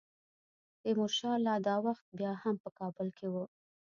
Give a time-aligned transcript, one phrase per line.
[0.81, 3.43] تیمورشاه لا دا وخت بیا هم په کابل کې وو.